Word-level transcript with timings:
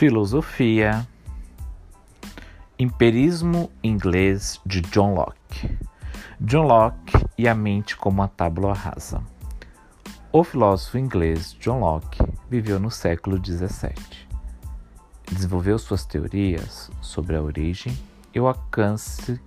Filosofia 0.00 1.06
Empirismo 2.78 3.70
inglês 3.84 4.58
de 4.64 4.80
John 4.80 5.12
Locke 5.12 5.78
John 6.40 6.62
Locke 6.62 7.18
e 7.36 7.46
a 7.46 7.54
mente 7.54 7.98
como 7.98 8.22
a 8.22 8.28
tábua 8.28 8.72
rasa 8.72 9.22
O 10.32 10.42
filósofo 10.42 10.96
inglês 10.96 11.54
John 11.60 11.80
Locke 11.80 12.18
viveu 12.48 12.80
no 12.80 12.90
século 12.90 13.36
XVII. 13.36 13.92
Desenvolveu 15.30 15.78
suas 15.78 16.06
teorias 16.06 16.90
sobre 17.02 17.36
a 17.36 17.42
origem 17.42 17.94
e 18.34 18.40
o 18.40 18.48
alcance 18.48 19.38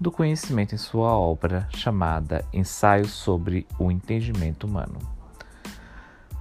do 0.00 0.10
conhecimento 0.10 0.74
em 0.74 0.78
sua 0.78 1.16
obra 1.16 1.68
chamada 1.70 2.44
Ensaio 2.52 3.06
sobre 3.06 3.64
o 3.78 3.92
Entendimento 3.92 4.66
Humano. 4.66 4.98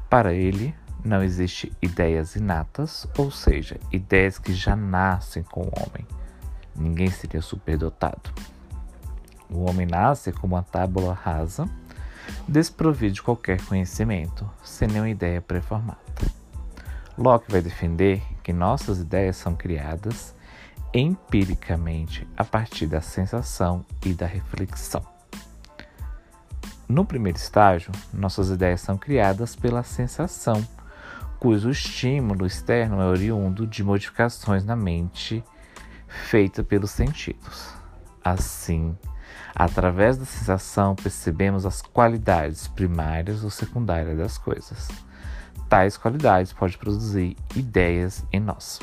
Para 0.10 0.34
ele, 0.34 0.74
não 1.04 1.22
existe 1.22 1.72
ideias 1.82 2.36
inatas, 2.36 3.06
ou 3.18 3.30
seja, 3.30 3.80
ideias 3.92 4.40
que 4.40 4.54
já 4.54 4.76
nascem 4.76 5.44
com 5.44 5.62
o 5.62 5.72
homem. 5.78 6.08
Ninguém 6.76 7.10
seria 7.10 7.42
superdotado. 7.42 8.32
O 9.50 9.70
homem 9.70 9.86
nasce 9.86 10.32
como 10.32 10.56
uma 10.56 10.64
tábua 10.64 11.14
rasa, 11.14 11.70
desprovido 12.48 13.16
de 13.16 13.22
qualquer 13.22 13.62
conhecimento, 13.66 14.50
sem 14.64 14.88
nenhuma 14.88 15.10
ideia 15.10 15.42
pré-formada. 15.42 15.98
Locke 17.18 17.52
vai 17.52 17.62
defender 17.62 18.24
que 18.42 18.52
nossas 18.52 19.00
ideias 19.00 19.36
são 19.36 19.56
criadas 19.56 20.34
empiricamente 20.94 22.28
a 22.38 22.44
partir 22.44 22.88
da 22.88 23.02
sensação 23.02 23.86
e 24.06 24.14
da 24.14 24.26
reflexão. 24.26 25.04
No 26.88 27.06
primeiro 27.06 27.38
estágio, 27.38 27.92
nossas 28.14 28.50
ideias 28.50 28.82
são 28.82 28.98
criadas 28.98 29.56
pela 29.56 29.84
sensação 29.84 30.66
cujo 31.44 31.70
estímulo 31.70 32.46
externo 32.46 33.02
é 33.02 33.06
oriundo 33.06 33.68
de 33.68 33.84
modificações 33.84 34.64
na 34.64 34.78
mente 34.78 35.44
feita 36.08 36.64
pelos 36.64 36.92
sentidos. 36.92 37.74
Assim, 38.24 38.98
através 39.54 40.16
da 40.16 40.24
sensação, 40.24 40.96
percebemos 40.96 41.66
as 41.66 41.82
qualidades 41.82 42.70
primárias 42.70 43.44
ou 43.44 43.50
secundárias 43.50 44.18
das 44.18 44.38
coisas. 44.38 44.88
Tais 45.68 45.98
qualidades 45.98 46.54
podem 46.54 46.78
produzir 46.78 47.36
ideias 47.54 48.24
em 48.32 48.40
nós. 48.40 48.80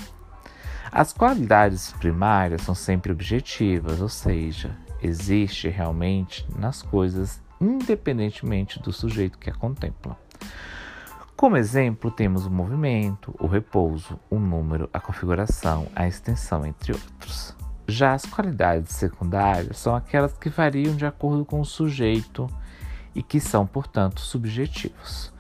As 0.93 1.15
qualidades 1.15 1.93
primárias 1.93 2.61
são 2.61 2.75
sempre 2.75 3.11
objetivas, 3.11 4.03
ou 4.03 4.09
seja, 4.11 4.77
existe 5.01 5.67
realmente 5.71 6.47
nas 6.59 6.83
coisas 6.83 7.41
independentemente 7.59 8.79
do 8.83 8.93
sujeito 8.93 9.39
que 9.39 9.49
a 9.49 9.55
contempla. 9.55 10.19
Como 11.41 11.57
exemplo, 11.57 12.11
temos 12.11 12.45
o 12.45 12.51
movimento, 12.51 13.35
o 13.41 13.47
repouso, 13.47 14.21
o 14.29 14.39
número, 14.39 14.91
a 14.93 15.01
configuração, 15.01 15.87
a 15.97 16.07
extensão, 16.07 16.67
entre 16.67 16.93
outros. 16.93 17.57
Já 17.89 18.13
as 18.13 18.27
qualidades 18.27 18.95
secundárias 18.95 19.79
são 19.79 19.97
aquelas 19.97 20.37
que 20.37 20.51
variam 20.51 20.95
de 20.95 21.07
acordo 21.07 21.47
com 21.47 21.59
o 21.59 21.65
sujeito 21.65 22.47
e 23.15 23.23
que 23.23 23.41
são, 23.41 23.67
portanto, 23.67 24.21
subjetivos. 24.21 25.33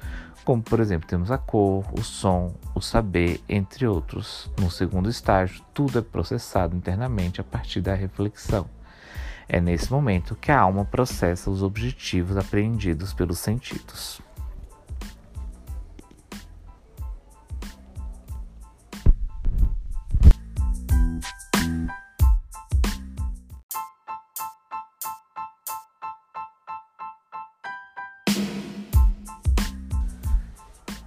Como, 0.42 0.62
por 0.62 0.80
exemplo, 0.80 1.06
temos 1.06 1.30
a 1.30 1.36
cor, 1.36 1.84
o 1.92 2.02
som, 2.02 2.54
o 2.74 2.80
saber, 2.80 3.38
entre 3.46 3.86
outros. 3.86 4.50
No 4.58 4.70
segundo 4.70 5.10
estágio, 5.10 5.62
tudo 5.74 5.98
é 5.98 6.02
processado 6.02 6.74
internamente 6.74 7.42
a 7.42 7.44
partir 7.44 7.82
da 7.82 7.92
reflexão. 7.92 8.64
É 9.46 9.60
nesse 9.60 9.92
momento 9.92 10.34
que 10.34 10.50
a 10.50 10.60
alma 10.60 10.82
processa 10.82 11.50
os 11.50 11.62
objetivos 11.62 12.38
apreendidos 12.38 13.12
pelos 13.12 13.38
sentidos. 13.38 14.22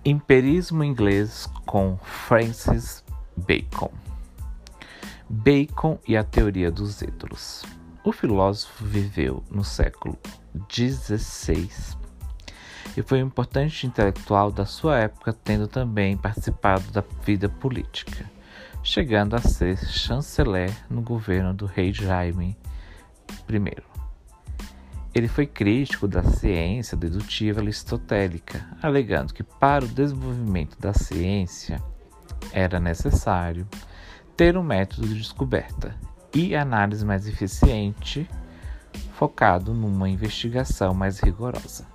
Empirismo 0.06 0.84
inglês 0.84 1.50
com 1.66 1.98
Francis 2.04 3.02
Bacon. 3.38 3.90
Bacon 5.30 5.98
e 6.06 6.18
a 6.18 6.26
teoria 6.26 6.70
dos 6.70 7.02
ídolos. 7.02 7.64
O 8.04 8.12
filósofo 8.12 8.84
viveu 8.84 9.42
no 9.50 9.64
século 9.64 10.20
XVI 10.70 11.70
e 12.98 13.02
foi 13.02 13.24
um 13.24 13.28
importante 13.28 13.88
intelectual 13.88 14.52
da 14.52 14.66
sua 14.66 15.00
época, 15.00 15.32
tendo 15.32 15.70
também 15.70 16.18
participado 16.18 16.92
da 16.92 17.02
vida 17.24 17.48
política, 17.48 18.30
chegando 18.84 19.38
a 19.38 19.40
ser 19.40 19.78
chanceler 19.78 20.70
no 20.90 21.02
governo 21.02 21.54
do 21.54 21.66
rei 21.66 21.94
Jaime 21.94 22.58
I. 23.50 24.03
Ele 25.14 25.28
foi 25.28 25.46
crítico 25.46 26.08
da 26.08 26.24
ciência 26.24 26.98
dedutiva 26.98 27.62
aristotélica, 27.62 28.66
alegando 28.82 29.34
que 29.34 29.44
para 29.44 29.86
o 29.86 29.88
desenvolvimento 29.88 30.80
da 30.80 30.92
ciência 30.92 31.80
era 32.52 32.80
necessário 32.80 33.68
ter 34.36 34.58
um 34.58 34.64
método 34.64 35.08
de 35.08 35.16
descoberta 35.16 35.96
e 36.34 36.56
análise 36.56 37.06
mais 37.06 37.28
eficiente, 37.28 38.28
focado 39.14 39.72
numa 39.72 40.10
investigação 40.10 40.96
mais 40.96 41.20
rigorosa, 41.20 41.86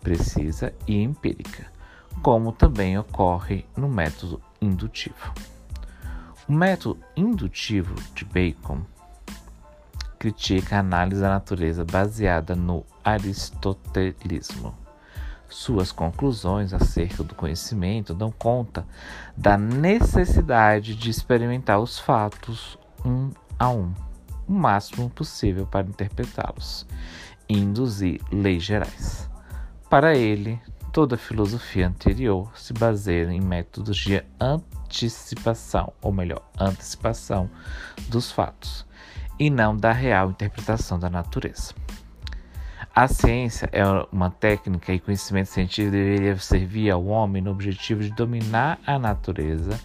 precisa 0.00 0.74
e 0.88 1.00
empírica, 1.00 1.70
como 2.22 2.50
também 2.50 2.98
ocorre 2.98 3.64
no 3.76 3.88
método 3.88 4.42
indutivo. 4.60 5.32
O 6.48 6.52
método 6.52 6.98
indutivo 7.16 7.94
de 8.14 8.24
Bacon 8.24 8.82
critica 10.22 10.76
a 10.76 10.78
análise 10.78 11.20
da 11.20 11.30
natureza 11.30 11.84
baseada 11.84 12.54
no 12.54 12.86
aristotelismo. 13.02 14.72
Suas 15.48 15.90
conclusões 15.90 16.72
acerca 16.72 17.24
do 17.24 17.34
conhecimento 17.34 18.14
dão 18.14 18.30
conta 18.30 18.86
da 19.36 19.58
necessidade 19.58 20.94
de 20.94 21.10
experimentar 21.10 21.80
os 21.80 21.98
fatos 21.98 22.78
um 23.04 23.32
a 23.58 23.68
um, 23.68 23.92
o 24.46 24.52
máximo 24.52 25.10
possível 25.10 25.66
para 25.66 25.88
interpretá-los 25.88 26.86
e 27.48 27.58
induzir 27.58 28.20
leis 28.30 28.62
gerais. 28.62 29.28
Para 29.90 30.14
ele, 30.14 30.60
toda 30.92 31.16
filosofia 31.16 31.88
anterior 31.88 32.56
se 32.56 32.72
baseia 32.72 33.24
em 33.32 33.40
métodos 33.40 33.96
de 33.96 34.22
antecipação, 34.40 35.92
ou 36.00 36.12
melhor, 36.12 36.48
antecipação 36.60 37.50
dos 38.08 38.30
fatos 38.30 38.86
e 39.38 39.50
não 39.50 39.76
da 39.76 39.92
real 39.92 40.30
interpretação 40.30 40.98
da 40.98 41.10
natureza. 41.10 41.74
A 42.94 43.08
ciência 43.08 43.70
é 43.72 43.82
uma 44.12 44.30
técnica 44.30 44.92
e 44.92 45.00
conhecimento 45.00 45.46
científico 45.46 45.92
deveria 45.92 46.36
servir 46.36 46.90
ao 46.90 47.06
homem 47.06 47.40
no 47.40 47.50
objetivo 47.50 48.02
de 48.02 48.10
dominar 48.10 48.78
a 48.86 48.98
natureza 48.98 49.80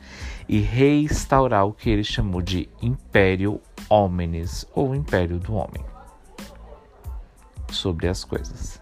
e 0.48 0.60
restaurar 0.60 1.66
o 1.66 1.72
que 1.72 1.90
ele 1.90 2.04
chamou 2.04 2.42
de 2.42 2.68
Império 2.82 3.62
Hominis 3.90 4.66
ou 4.74 4.94
Império 4.94 5.40
do 5.40 5.54
Homem 5.54 5.86
sobre 7.72 8.10
as 8.10 8.26
coisas. 8.26 8.82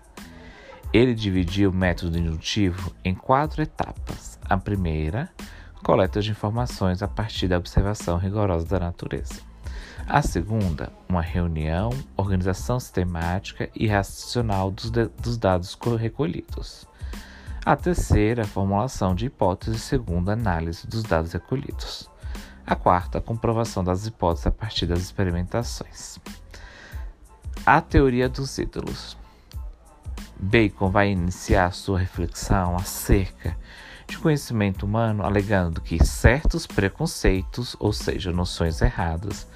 Ele 0.92 1.14
dividiu 1.14 1.70
o 1.70 1.74
método 1.74 2.18
indutivo 2.18 2.96
em 3.04 3.14
quatro 3.14 3.62
etapas. 3.62 4.40
A 4.50 4.58
primeira, 4.58 5.30
coleta 5.84 6.20
de 6.20 6.32
informações 6.32 7.04
a 7.04 7.08
partir 7.08 7.48
da 7.48 7.58
observação 7.58 8.18
rigorosa 8.18 8.66
da 8.66 8.80
natureza. 8.80 9.42
A 10.08 10.22
segunda, 10.22 10.94
uma 11.10 11.22
reunião, 11.22 11.90
organização 12.16 12.80
sistemática 12.80 13.70
e 13.76 13.88
racional 13.88 14.70
dos, 14.70 14.92
dos 14.92 15.36
dados 15.36 15.76
recolhidos. 16.00 16.88
A 17.66 17.76
terceira, 17.76 18.46
formulação 18.46 19.16
de 19.16 19.26
hipóteses 19.26 19.82
segundo 19.82 20.30
a 20.30 20.34
análise 20.34 20.86
dos 20.86 21.02
dados 21.02 21.34
recolhidos. 21.34 22.08
A 22.68 22.76
quarta, 22.76 23.20
comprovação 23.20 23.84
das 23.84 24.06
hipóteses 24.06 24.46
a 24.46 24.52
partir 24.52 24.86
das 24.86 25.00
experimentações. 25.00 26.20
A 27.66 27.82
teoria 27.82 28.30
dos 28.30 28.56
ídolos. 28.60 29.18
Bacon 30.40 30.92
vai 30.92 31.10
iniciar 31.10 31.72
sua 31.74 31.98
reflexão 31.98 32.76
acerca 32.76 33.58
de 34.08 34.18
conhecimento 34.18 34.86
humano, 34.86 35.26
alegando 35.26 35.82
que 35.82 36.04
certos 36.06 36.68
preconceitos, 36.68 37.76
ou 37.80 37.92
seja, 37.92 38.32
noções 38.32 38.82
erradas, 38.82 39.48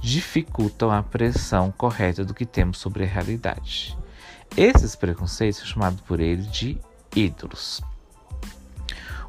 dificultam 0.00 0.90
a 0.90 0.98
apreensão 0.98 1.72
correta 1.72 2.24
do 2.24 2.34
que 2.34 2.44
temos 2.44 2.78
sobre 2.78 3.04
a 3.04 3.06
realidade. 3.06 3.96
Esses 4.56 4.94
preconceitos 4.94 5.58
são 5.58 5.66
chamados 5.66 6.00
por 6.02 6.20
ele 6.20 6.42
de 6.42 6.78
ídolos. 7.14 7.82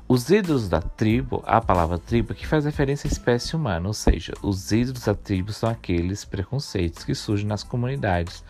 Os 0.08 0.30
ídolos 0.30 0.70
da 0.70 0.82
tribo, 0.82 1.44
a 1.48 1.60
palavra 1.60 1.98
tribo 1.98 2.36
que 2.36 2.46
faz 2.46 2.64
referência 2.66 3.08
à 3.08 3.12
espécie 3.12 3.56
humana, 3.56 3.88
ou 3.88 3.94
seja, 3.94 4.34
os 4.44 4.72
ídolos 4.72 5.06
da 5.06 5.16
tribo 5.16 5.52
são 5.52 5.68
aqueles 5.68 6.24
preconceitos 6.24 7.04
que 7.04 7.16
surgem 7.16 7.48
nas 7.48 7.64
comunidades 7.64 8.44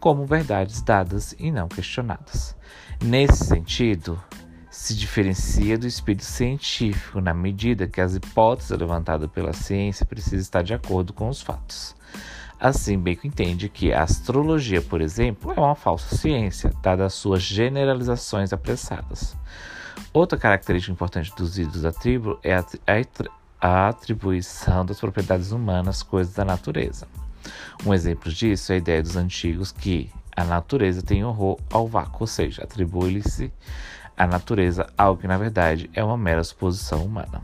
como 0.00 0.24
verdades 0.24 0.80
dadas 0.80 1.34
e 1.38 1.50
não 1.50 1.68
questionadas. 1.68 2.56
Nesse 3.02 3.44
sentido, 3.44 4.18
se 4.78 4.94
diferencia 4.94 5.76
do 5.76 5.88
espírito 5.88 6.24
científico 6.24 7.20
na 7.20 7.34
medida 7.34 7.88
que 7.88 8.00
as 8.00 8.14
hipóteses 8.14 8.70
levantadas 8.70 9.28
pela 9.28 9.52
ciência 9.52 10.06
precisam 10.06 10.38
estar 10.38 10.62
de 10.62 10.72
acordo 10.72 11.12
com 11.12 11.28
os 11.28 11.42
fatos. 11.42 11.96
Assim, 12.60 12.96
Bacon 12.96 13.26
entende 13.26 13.68
que 13.68 13.92
a 13.92 14.04
astrologia, 14.04 14.80
por 14.80 15.00
exemplo, 15.00 15.52
é 15.52 15.58
uma 15.58 15.74
falsa 15.74 16.16
ciência, 16.16 16.72
dadas 16.80 17.06
as 17.06 17.14
suas 17.14 17.42
generalizações 17.42 18.52
apressadas. 18.52 19.36
Outra 20.12 20.38
característica 20.38 20.92
importante 20.92 21.34
dos 21.34 21.58
ídolos 21.58 21.82
da 21.82 21.90
tribo 21.90 22.38
é 22.44 22.54
a 23.60 23.88
atribuição 23.88 24.86
das 24.86 25.00
propriedades 25.00 25.50
humanas 25.50 26.04
coisas 26.04 26.34
da 26.34 26.44
natureza. 26.44 27.08
Um 27.84 27.92
exemplo 27.92 28.32
disso 28.32 28.70
é 28.70 28.76
a 28.76 28.78
ideia 28.78 29.02
dos 29.02 29.16
antigos 29.16 29.72
que 29.72 30.08
a 30.36 30.44
natureza 30.44 31.02
tem 31.02 31.24
horror 31.24 31.58
ao 31.68 31.88
vácuo, 31.88 32.18
ou 32.20 32.26
seja, 32.28 32.62
atribui-se 32.62 33.52
à 34.18 34.26
natureza 34.26 34.92
algo 34.98 35.20
que 35.20 35.28
na 35.28 35.38
verdade 35.38 35.88
é 35.94 36.02
uma 36.02 36.18
mera 36.18 36.42
suposição 36.42 37.04
humana. 37.04 37.40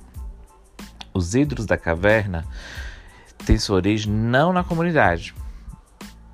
Os 1.15 1.35
ídolos 1.35 1.65
da 1.65 1.79
caverna 1.79 2.45
tem 3.47 3.57
sua 3.57 3.77
origem 3.77 4.13
não 4.13 4.53
na 4.53 4.65
comunidade, 4.65 5.35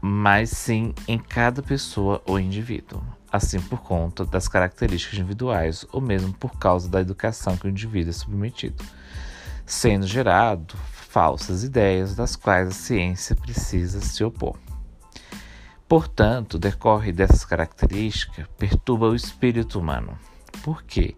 mas 0.00 0.50
sim 0.50 0.94
em 1.06 1.18
cada 1.18 1.62
pessoa 1.62 2.22
ou 2.24 2.40
indivíduo, 2.40 3.02
assim 3.30 3.60
por 3.60 3.82
conta 3.82 4.24
das 4.24 4.48
características 4.48 5.18
individuais 5.18 5.84
ou 5.92 6.00
mesmo 6.00 6.32
por 6.32 6.58
causa 6.58 6.88
da 6.88 7.00
educação 7.00 7.56
que 7.56 7.66
o 7.66 7.70
indivíduo 7.70 8.10
é 8.10 8.14
submetido, 8.14 8.82
sendo 9.66 10.06
gerado 10.06 10.74
falsas 11.10 11.64
ideias 11.64 12.14
das 12.14 12.34
quais 12.34 12.68
a 12.68 12.72
ciência 12.72 13.36
precisa 13.36 14.00
se 14.00 14.24
opor. 14.24 14.56
Portanto, 15.88 16.56
decorre 16.56 17.10
dessas 17.10 17.44
características, 17.44 18.46
perturba 18.56 19.08
o 19.08 19.14
espírito 19.14 19.80
humano, 19.80 20.16
porque 20.62 21.16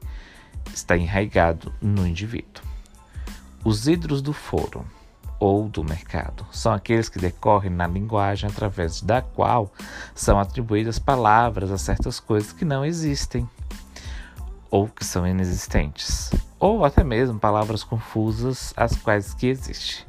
está 0.73 0.97
enraizado 0.97 1.73
no 1.81 2.07
indivíduo. 2.07 2.63
Os 3.65 3.87
ídolos 3.87 4.23
do 4.23 4.33
foro 4.33 4.85
ou 5.39 5.69
do 5.69 5.83
mercado. 5.83 6.47
São 6.53 6.73
aqueles 6.73 7.09
que 7.09 7.19
decorrem 7.19 7.71
na 7.71 7.87
linguagem 7.87 8.49
através 8.49 9.01
da 9.01 9.21
qual 9.21 9.73
são 10.15 10.39
atribuídas 10.39 11.01
palavras 11.01 11.71
a 11.73 11.79
certas 11.79 12.21
coisas 12.21 12.53
que 12.53 12.65
não 12.65 12.85
existem 12.85 13.49
ou 14.71 14.89
que 14.89 15.05
são 15.05 15.27
inexistentes, 15.27 16.31
ou 16.59 16.83
até 16.83 17.05
mesmo 17.05 17.39
palavras 17.39 17.85
confusas 17.85 18.73
às 18.75 18.97
quais 18.97 19.35
que 19.35 19.47
existe. 19.47 20.07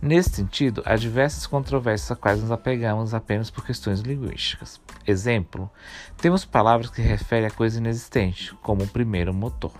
Nesse 0.00 0.30
sentido, 0.30 0.82
há 0.84 0.94
diversas 0.96 1.46
controvérsias 1.46 2.10
a 2.10 2.16
quais 2.16 2.40
nos 2.40 2.50
apegamos 2.50 3.14
apenas 3.14 3.50
por 3.50 3.64
questões 3.64 4.00
linguísticas. 4.00 4.80
Exemplo, 5.06 5.70
temos 6.18 6.44
palavras 6.44 6.90
que 6.90 7.00
referem 7.00 7.46
a 7.46 7.50
coisa 7.50 7.78
inexistente, 7.78 8.54
como 8.62 8.84
o 8.84 8.88
primeiro 8.88 9.32
motor. 9.32 9.72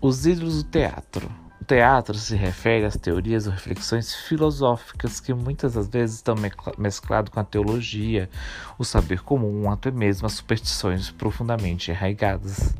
Os 0.00 0.24
ídolos 0.26 0.62
do 0.62 0.70
teatro 0.70 1.30
teatro 1.70 2.18
se 2.18 2.34
refere 2.34 2.84
às 2.84 2.96
teorias 2.96 3.46
ou 3.46 3.52
reflexões 3.52 4.12
filosóficas 4.12 5.20
que 5.20 5.32
muitas 5.32 5.74
das 5.74 5.86
vezes 5.86 6.16
estão 6.16 6.34
mescladas 6.76 7.32
com 7.32 7.38
a 7.38 7.44
teologia, 7.44 8.28
o 8.76 8.84
saber 8.84 9.22
comum, 9.22 9.70
até 9.70 9.88
mesmo 9.88 10.26
as 10.26 10.32
superstições 10.32 11.12
profundamente 11.12 11.92
arraigadas. 11.92 12.74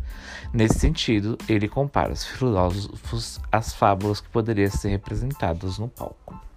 Nesse 0.52 0.80
sentido, 0.80 1.38
ele 1.48 1.68
compara 1.68 2.12
os 2.12 2.24
filósofos 2.24 3.38
às 3.52 3.72
fábulas 3.72 4.20
que 4.20 4.28
poderiam 4.28 4.68
ser 4.68 4.88
representadas 4.88 5.78
no 5.78 5.86
palco. 5.86 6.49